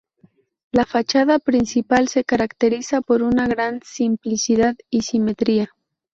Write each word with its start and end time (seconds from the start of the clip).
La 0.71 0.83
fachada 0.87 1.37
principal 1.37 2.07
se 2.07 2.23
caracteriza 2.23 3.01
por 3.01 3.21
una 3.21 3.45
gran 3.47 3.81
simplicidad 3.85 4.75
y 4.89 5.03
simetría. 5.03 5.75